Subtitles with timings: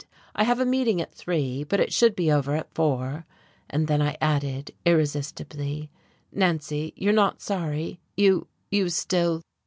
[0.33, 3.27] "I have a meeting at three, but it should be over at four."
[3.69, 5.91] And then I added irresistibly:
[6.31, 7.99] "Nancy, you're not sorry?
[8.17, 9.43] You you still